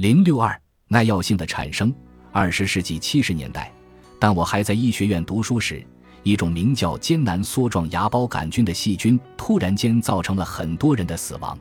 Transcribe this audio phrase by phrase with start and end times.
[0.00, 0.58] 零六二
[0.88, 1.94] 耐药性的产生。
[2.32, 3.70] 二十世纪七十年代，
[4.18, 5.86] 当我还在医学院读书时，
[6.22, 11.58] 一种名叫艰难梭状芽孢杆菌的细菌突然间造成了很多人的死亡。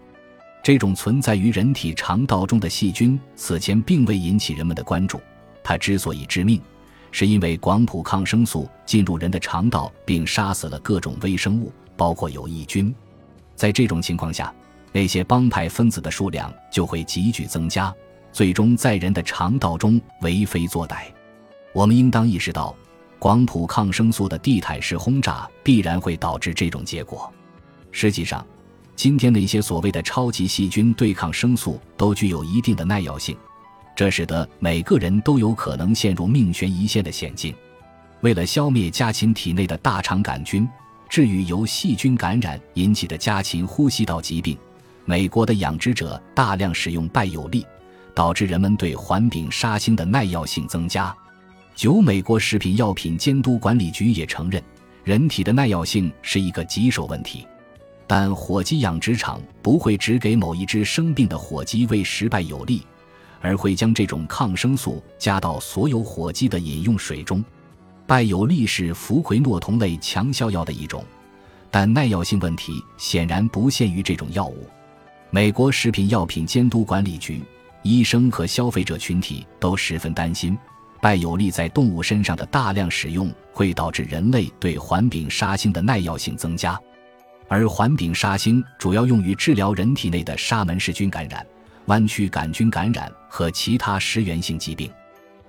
[0.64, 5.20] 这种存在于人体肠道中的细菌此前并未引起人们的关注。
[5.62, 6.62] 它之所以致命，
[7.12, 12.96] 是因为广谱抗生素进入人的肠道并杀死了各种微生物，包括有益菌。
[13.54, 14.56] 在这种情况下，
[14.94, 17.94] 那些帮派分子的数量就会急剧增加。
[18.40, 21.00] 最终在人的肠道中为非作歹，
[21.74, 22.74] 我们应当意识到，
[23.20, 27.30] 广谱抗生素的地毯式轰炸必然会导致这种结果。
[27.92, 28.48] 实际上，
[28.96, 33.36] 今天那些所谓的超级细菌对抗生素都具有一定的耐药性，
[33.94, 37.54] 这使得每个人都有可能陷入命悬一线的险境。
[38.22, 40.66] 为了消灭家禽体内的大肠杆菌，
[41.10, 44.58] 治愈由细菌感染引起的家禽呼吸道疾病，
[45.04, 47.66] 美国的养殖者大量使用拜有利。
[48.14, 51.16] 导致人们对环丙沙星的耐药性增加。
[51.76, 54.62] 九，美国食品药品监督管理局也承认，
[55.04, 57.48] 人体的耐药性是一个棘手问题。
[58.06, 62.82] 但火鸡养殖场不会只给某一只生病的火鸡喂食拜有利，
[63.40, 67.44] 而会将这种抗生素加到所有火鸡的饮用水中。
[68.08, 71.06] 拜有利是氟喹诺酮类强效药的一种，
[71.70, 74.68] 但耐药性问题显然不限于这种药物。
[75.30, 77.40] 美国食品药品监督管理局。
[77.82, 80.58] 医生和消费者群体都十分担心，
[81.02, 86.78] 拜有利在动物身上的大量使用会导致人类对环丙沙星的耐药性增加，
[87.48, 91.46] 而环丙沙星主要用于治疗人体内的沙门氏菌感染、
[91.86, 94.92] 弯曲杆菌感染和其他食源性疾病。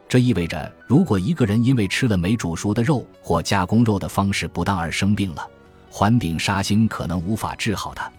[0.08, 5.44] 这意味着，如果一个人因为吃了没煮熟的肉或加工肉的方式不当而生病了，
[5.90, 8.10] 环丙沙星可能无法治好他。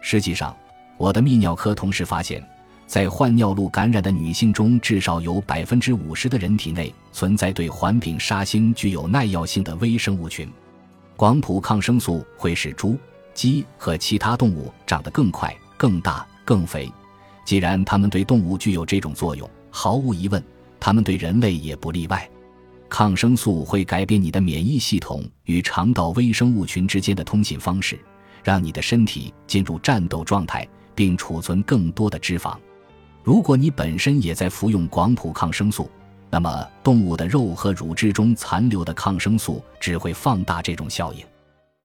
[0.00, 0.56] 实际上，
[0.96, 2.42] 我的泌尿科同事发现。
[2.90, 10.50] 在患尿路感染的女性中，至少有百分之五十的人体内存在对环丙沙星具有耐药性的微生物群。
[11.14, 12.98] 广谱抗生素会使猪、
[13.32, 16.92] 鸡和其他动物长得更快、更大、更肥。
[17.44, 20.42] 既然它们对动物具有这种作用，毫无疑问，
[20.80, 22.28] 它们对人类也不例外。
[22.88, 27.96] 抗生素会改变你的免疫系统与肠道微生物群之间的通信方式，
[28.42, 32.58] 让你的身体进入战斗状态，并储存更多的脂肪。
[33.22, 35.90] 如果你本身也在服用广谱抗生素，
[36.30, 41.24] 那么动物的肉和乳汁中残留的抗生素只会放大这种效应。